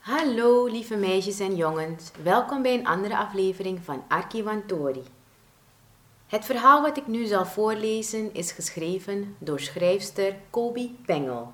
[0.00, 5.02] Hallo lieve meisjes en jongens, welkom bij een andere aflevering van Arkiwantori.
[6.26, 11.52] Het verhaal wat ik nu zal voorlezen is geschreven door schrijfster Kobi Pengel.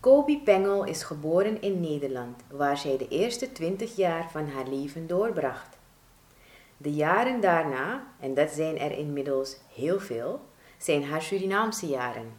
[0.00, 5.06] Kobi Pengel is geboren in Nederland, waar zij de eerste 20 jaar van haar leven
[5.06, 5.80] doorbracht.
[6.82, 10.40] De jaren daarna, en dat zijn er inmiddels heel veel,
[10.78, 12.32] zijn haar Surinaamse jaren.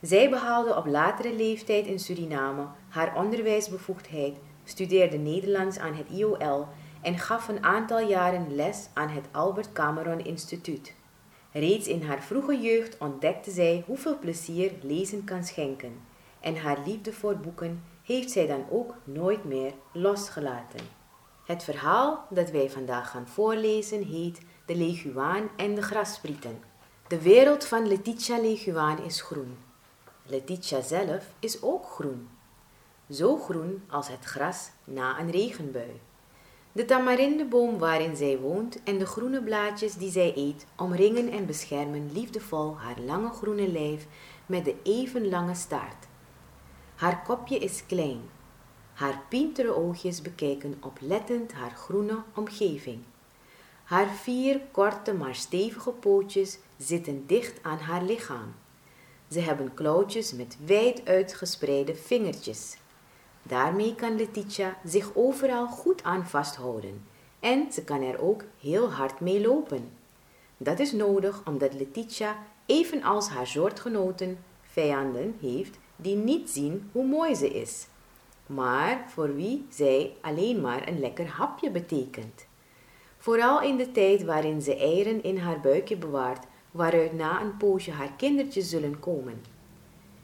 [0.00, 6.66] Zij behaalde op latere leeftijd in Suriname haar onderwijsbevoegdheid, studeerde Nederlands aan het IOL
[7.02, 10.94] en gaf een aantal jaren les aan het Albert Cameron Instituut.
[11.52, 16.00] Reeds in haar vroege jeugd ontdekte zij hoeveel plezier lezen kan schenken
[16.40, 20.95] en haar liefde voor boeken heeft zij dan ook nooit meer losgelaten.
[21.46, 26.62] Het verhaal dat wij vandaag gaan voorlezen heet De Leguaan en de Grassprieten.
[27.08, 29.58] De wereld van Letitia Leguaan is groen.
[30.22, 32.28] Letitia zelf is ook groen.
[33.10, 36.00] Zo groen als het gras na een regenbui.
[36.72, 42.12] De tamarindeboom waarin zij woont en de groene blaadjes die zij eet omringen en beschermen
[42.12, 44.06] liefdevol haar lange groene lijf
[44.46, 46.06] met de even lange staart.
[46.94, 48.20] Haar kopje is klein.
[48.96, 52.98] Haar pintere oogjes bekijken oplettend haar groene omgeving.
[53.84, 58.54] Haar vier korte maar stevige pootjes zitten dicht aan haar lichaam.
[59.30, 62.76] Ze hebben klauwtjes met wijd uitgespreide vingertjes.
[63.42, 67.04] Daarmee kan Letitia zich overal goed aan vasthouden
[67.40, 69.90] en ze kan er ook heel hard mee lopen.
[70.56, 77.34] Dat is nodig omdat Letitia, evenals haar soortgenoten, vijanden heeft die niet zien hoe mooi
[77.34, 77.86] ze is,
[78.46, 82.46] maar voor wie zij alleen maar een lekker hapje betekent.
[83.18, 87.90] Vooral in de tijd waarin ze eieren in haar buikje bewaart, waaruit na een poosje
[87.90, 89.42] haar kindertjes zullen komen.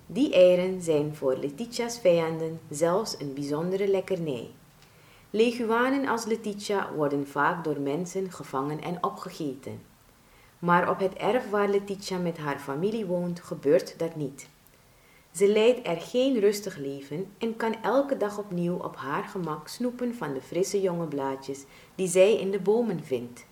[0.07, 4.51] Die eieren zijn voor Letitia's vijanden zelfs een bijzondere lekkernij.
[5.31, 9.81] Leguanen als Letitia worden vaak door mensen gevangen en opgegeten.
[10.59, 14.49] Maar op het erf waar Letitia met haar familie woont, gebeurt dat niet.
[15.33, 20.15] Ze leidt er geen rustig leven en kan elke dag opnieuw op haar gemak snoepen
[20.15, 23.47] van de frisse jonge blaadjes die zij in de bomen vindt.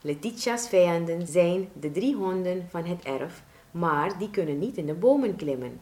[0.00, 4.94] Letitia's vijanden zijn de drie honden van het erf, maar die kunnen niet in de
[4.94, 5.80] bomen klimmen.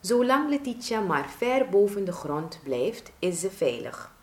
[0.00, 4.14] Zolang Letitia maar ver boven de grond blijft, is ze veilig.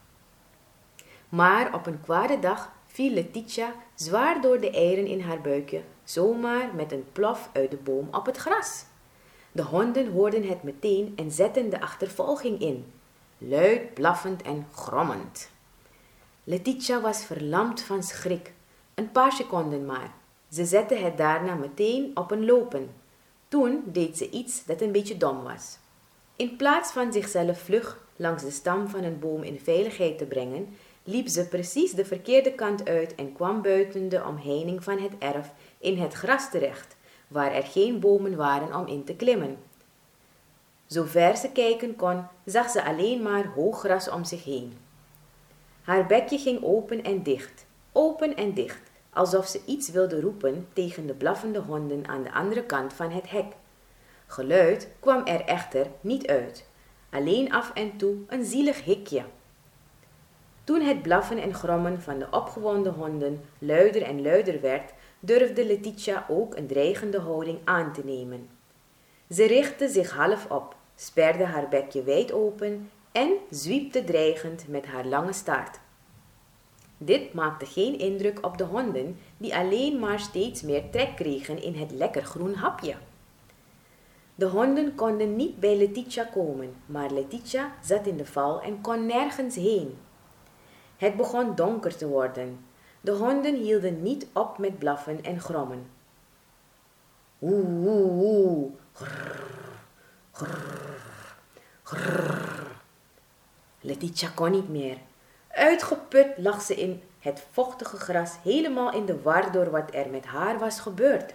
[1.29, 6.75] Maar op een kwade dag viel Letitia zwaar door de eieren in haar buikje, zomaar
[6.75, 8.85] met een plof uit de boom op het gras.
[9.55, 12.85] De honden hoorden het meteen en zetten de achtervolging in,
[13.37, 15.49] luid blaffend en grommend.
[16.43, 18.53] Letitia was verlamd van schrik,
[18.93, 20.13] een paar seconden maar.
[20.49, 22.89] Ze zette het daarna meteen op een lopen.
[23.47, 25.77] Toen deed ze iets dat een beetje dom was.
[26.35, 30.75] In plaats van zichzelf vlug langs de stam van een boom in veiligheid te brengen,
[31.03, 35.51] liep ze precies de verkeerde kant uit en kwam buiten de omheining van het erf
[35.77, 36.92] in het gras terecht,
[37.33, 39.57] waar er geen bomen waren om in te klimmen.
[40.85, 44.77] Zover ze kijken kon, zag ze alleen maar hoog gras om zich heen.
[45.81, 51.07] Haar bekje ging open en dicht, open en dicht, alsof ze iets wilde roepen tegen
[51.07, 53.53] de blaffende honden aan de andere kant van het hek.
[54.27, 56.69] Geluid kwam er echter niet uit,
[57.09, 59.23] alleen af en toe een zielig hikje.
[60.63, 64.93] Toen het blaffen en grommen van de opgewonden honden luider en luider werd,
[65.25, 68.49] durfde Letitia ook een dreigende houding aan te nemen.
[69.29, 75.05] Ze richtte zich half op, sperde haar bekje wijd open en zwiepte dreigend met haar
[75.05, 75.79] lange staart.
[76.97, 81.75] Dit maakte geen indruk op de honden, die alleen maar steeds meer trek kregen in
[81.75, 82.95] het lekker groen hapje.
[84.35, 89.05] De honden konden niet bij Letitia komen, maar Letitia zat in de val en kon
[89.05, 89.97] nergens heen.
[90.97, 92.71] Het begon donker te worden.
[93.03, 95.89] De honden hielden niet op met blaffen en grommen.
[97.41, 99.43] Oeh, oeh, oeh, grrr,
[100.31, 101.35] grrr,
[101.83, 102.67] grrr.
[103.81, 104.97] Letitia kon niet meer.
[105.47, 110.25] Uitgeput lag ze in het vochtige gras helemaal in de war door wat er met
[110.25, 111.33] haar was gebeurd.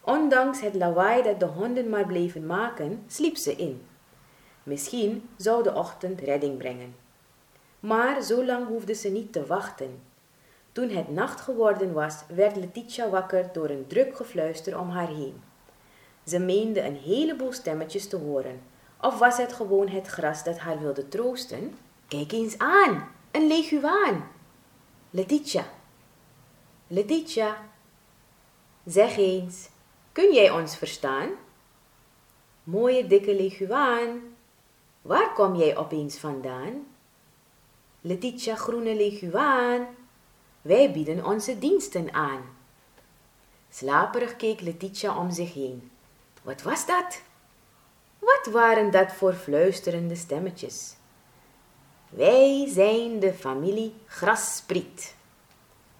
[0.00, 3.86] Ondanks het lawaai dat de honden maar bleven maken, sliep ze in.
[4.62, 6.94] Misschien zou de ochtend redding brengen.
[7.80, 10.07] Maar zo lang hoefde ze niet te wachten.
[10.78, 15.42] Toen het nacht geworden was, werd Letitia wakker door een druk gefluister om haar heen.
[16.26, 18.60] Ze meende een heleboel stemmetjes te horen.
[19.00, 21.74] Of was het gewoon het gras dat haar wilde troosten?
[22.08, 24.28] Kijk eens aan, een leguaan.
[25.10, 25.64] Letitia.
[26.86, 27.56] Letitia.
[28.84, 29.68] Zeg eens,
[30.12, 31.28] kun jij ons verstaan?
[32.62, 34.20] Mooie dikke leguaan.
[35.02, 36.86] Waar kom jij opeens vandaan?
[38.00, 39.86] Letitia Groene Leguaan,
[40.68, 42.40] wij bieden onze diensten aan.
[43.70, 45.90] Slaperig keek Letitia om zich heen.
[46.42, 47.22] Wat was dat?
[48.18, 50.94] Wat waren dat voor fluisterende stemmetjes?
[52.10, 55.14] Wij zijn de familie Graspriet,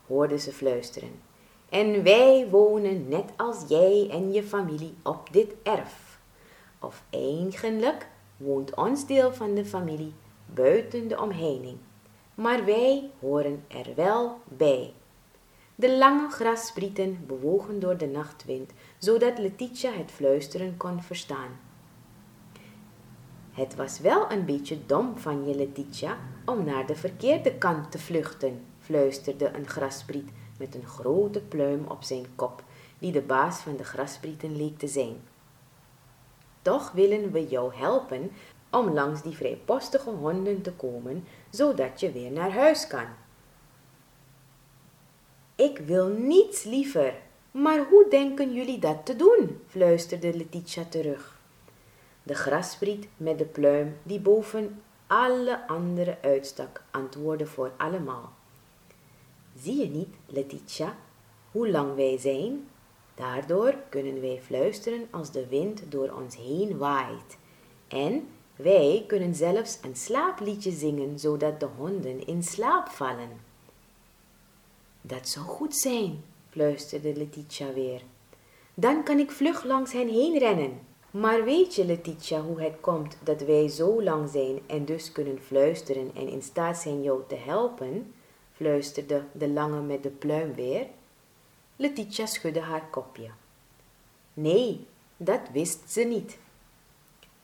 [0.06, 1.20] hoorde ze fluisteren.
[1.68, 6.18] En wij wonen net als jij en je familie op dit erf.
[6.78, 8.06] Of eigenlijk
[8.36, 10.14] woont ons deel van de familie
[10.46, 11.78] buiten de omheining,
[12.38, 14.92] maar wij horen er wel bij.
[15.74, 21.58] De lange grassprieten bewogen door de nachtwind, zodat Letitia het fluisteren kon verstaan.
[23.52, 27.98] Het was wel een beetje dom van je, Letitia, om naar de verkeerde kant te
[27.98, 32.62] vluchten, fluisterde een graspriet met een grote pluim op zijn kop,
[32.98, 35.16] die de baas van de grasprieten leek te zijn.
[36.62, 38.30] Toch willen we jou helpen
[38.70, 43.06] om langs die vrijpostige honden te komen, zodat je weer naar huis kan.
[45.54, 47.14] Ik wil niets liever,
[47.50, 49.60] maar hoe denken jullie dat te doen?
[49.68, 51.36] fluisterde Letitia terug.
[52.22, 58.32] De graspriet met de pluim die boven alle andere uitstak, antwoordde voor allemaal.
[59.62, 60.96] Zie je niet, Letitia,
[61.50, 62.68] hoe lang wij zijn?
[63.14, 67.38] Daardoor kunnen wij fluisteren als de wind door ons heen waait.
[67.88, 68.28] En
[68.58, 73.40] wij kunnen zelfs een slaapliedje zingen, zodat de honden in slaap vallen.
[75.00, 78.02] Dat zou goed zijn, fluisterde Letitia weer.
[78.74, 80.80] Dan kan ik vlug langs hen heen rennen.
[81.10, 85.42] Maar weet je, Letitia, hoe het komt dat wij zo lang zijn en dus kunnen
[85.42, 88.12] fluisteren en in staat zijn jou te helpen?
[88.52, 90.86] fluisterde de lange met de pluim weer.
[91.76, 93.30] Letitia schudde haar kopje.
[94.34, 96.38] Nee, dat wist ze niet.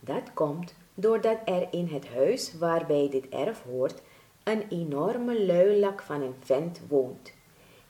[0.01, 4.02] Dat komt doordat er in het huis waarbij dit erf hoort
[4.43, 7.32] een enorme luilak van een vent woont.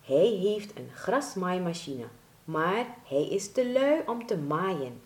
[0.04, 2.04] Hij heeft een grasmaaimachine,
[2.44, 5.00] maar hij is te lui om te maaien.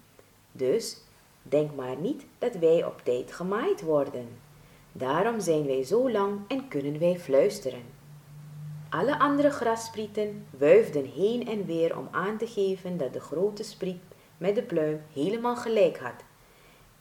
[0.52, 1.00] Dus
[1.42, 4.28] denk maar niet dat wij op tijd gemaaid worden.
[4.92, 7.82] Daarom zijn wij zo lang en kunnen wij fluisteren.
[8.90, 14.02] Alle andere grassprieten wuifden heen en weer om aan te geven dat de grote spriet
[14.36, 16.24] met de pluim helemaal gelijk had.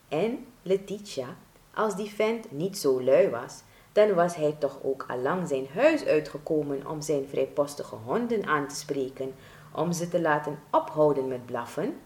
[0.07, 1.38] En Letitia,
[1.74, 3.62] als die vent niet zo lui was,
[3.92, 8.75] dan was hij toch ook allang zijn huis uitgekomen om zijn vrijpostige honden aan te
[8.75, 9.36] spreken,
[9.71, 12.00] om ze te laten ophouden met blaffen.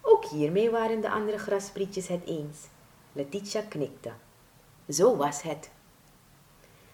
[0.00, 2.58] Ook hiermee waren de andere grasprietjes het eens.
[3.12, 4.10] Letitia knikte.
[4.88, 5.70] Zo was het.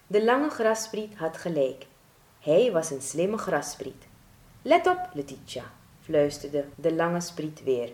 [0.07, 1.85] De lange graspriet had gelijk.
[2.39, 4.07] Hij was een slimme graspriet.
[4.61, 5.63] Let op, Letitia,
[6.01, 7.91] fluisterde de lange spriet weer.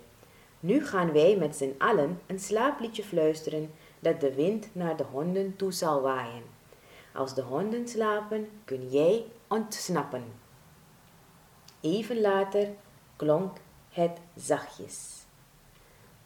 [0.65, 5.55] Nu gaan wij met z'n allen een slaapliedje fluisteren dat de wind naar de honden
[5.55, 6.43] toe zal waaien.
[7.13, 10.23] Als de honden slapen, kun jij ontsnappen.
[11.81, 12.67] Even later
[13.15, 13.57] klonk
[13.89, 15.25] het zachtjes.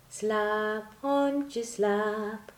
[0.08, 2.54] Slaap, hondje, slaap,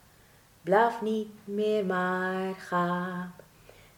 [0.62, 3.44] blaf niet meer maar gaap.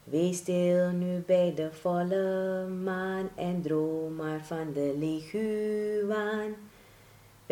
[0.03, 6.55] Wees stil nu bij de volle maan en droom maar van de leguaan.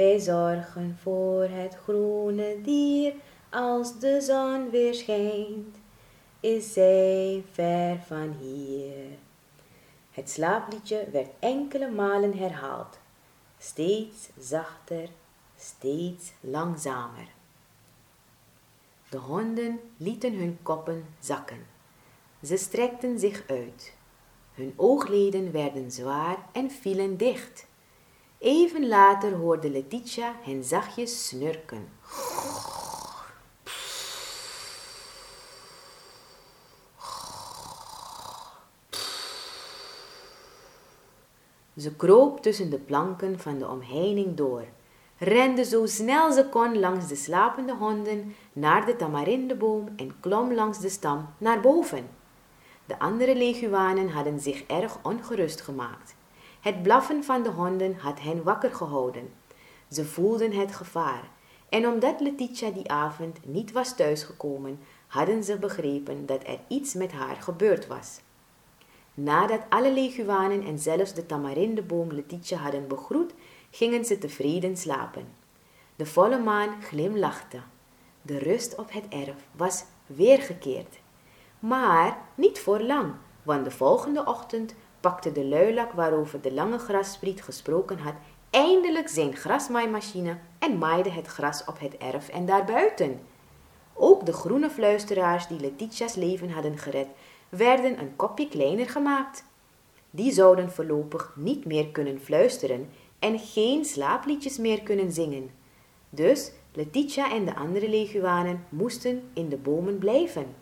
[0.02, 3.14] Wij zorgen voor het groene dier,
[3.50, 5.78] als de zon weer schijnt,
[6.40, 9.08] is zij ver van hier.
[10.12, 13.00] Het slaapliedje werd enkele malen herhaald,
[13.58, 15.10] steeds zachter,
[15.58, 17.28] steeds langzamer.
[19.10, 21.66] De honden lieten hun koppen zakken.
[22.44, 23.94] Ze strekten zich uit.
[24.54, 27.70] Hun oogleden werden zwaar en vielen dicht.
[28.44, 31.88] Even later hoorde Letitia hen zachtjes snurken.
[41.78, 44.66] Ze kroop tussen de planken van de omheining door,
[45.18, 50.80] rende zo snel ze kon langs de slapende honden naar de tamarindeboom en klom langs
[50.80, 52.10] de stam naar boven.
[52.86, 56.16] De andere leguanen hadden zich erg ongerust gemaakt.
[56.62, 59.34] Het blaffen van de honden had hen wakker gehouden.
[59.90, 61.30] Ze voelden het gevaar.
[61.70, 67.12] En omdat Letitia die avond niet was thuisgekomen, hadden ze begrepen dat er iets met
[67.12, 68.20] haar gebeurd was.
[69.14, 73.34] Nadat alle leguanen en zelfs de tamarindeboom Letitia hadden begroet,
[73.72, 75.28] gingen ze tevreden slapen.
[75.96, 77.62] De volle maan glimlachte.
[78.22, 81.00] De rust op het erf was weergekeerd.
[81.60, 83.14] Maar niet voor lang,
[83.44, 88.14] want de volgende ochtend pakte de luilak waarover de lange grasspriet gesproken had,
[88.50, 93.20] eindelijk zijn grasmaaimachine en maaide het gras op het erf en daarbuiten.
[93.94, 97.08] Ook de groene fluisteraars die Letitia's leven hadden gered,
[97.50, 99.46] werden een kopje kleiner gemaakt.
[100.10, 102.90] Die zouden voorlopig niet meer kunnen fluisteren
[103.20, 105.50] en geen slaapliedjes meer kunnen zingen.
[106.10, 110.56] Dus Letitia en de andere leguanen moesten in de bomen blijven.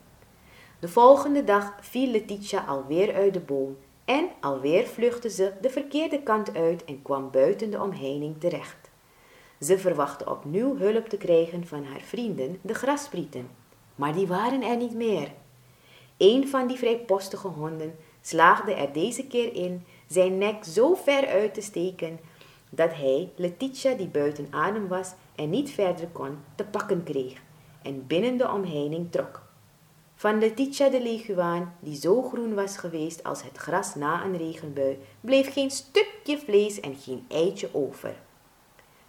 [0.80, 3.76] De volgende dag viel Letitia alweer uit de boom
[4.10, 8.90] en alweer vluchtte ze de verkeerde kant uit en kwam buiten de omheining terecht.
[9.60, 13.48] Ze verwachtte opnieuw hulp te krijgen van haar vrienden, de grasprieten,
[13.94, 15.32] maar die waren er niet meer.
[16.16, 21.54] Een van die vrijpostige honden slaagde er deze keer in zijn nek zo ver uit
[21.54, 22.20] te steken
[22.70, 27.40] dat hij Letitia, die buiten adem was en niet verder kon, te pakken kreeg
[27.82, 29.49] en binnen de omheining trok.
[30.20, 34.98] Van Letitia de leguaan, die zo groen was geweest als het gras na een regenbui,
[35.20, 38.16] bleef geen stukje vlees en geen eitje over.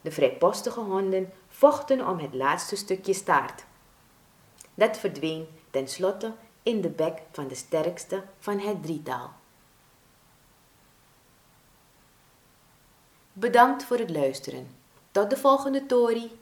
[0.01, 3.65] De vrijpostige honden vochten om het laatste stukje staart.
[4.73, 9.29] Dat verdween tenslotte in de bek van de sterkste van het drietal.
[13.33, 14.75] Bedankt voor het luisteren.
[15.11, 16.40] Tot de volgende Tori.